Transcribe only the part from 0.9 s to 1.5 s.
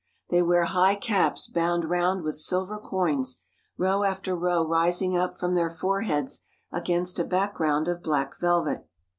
caps